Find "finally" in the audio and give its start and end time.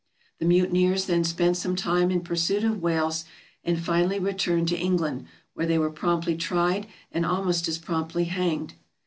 3.79-4.17